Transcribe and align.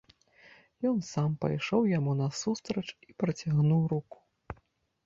Ён 0.91 0.97
сам 1.09 1.35
пайшоў 1.45 1.81
яму 1.91 2.17
насустрач 2.23 2.85
і 3.11 3.17
працягнуў 3.21 3.81
руку. 3.95 4.17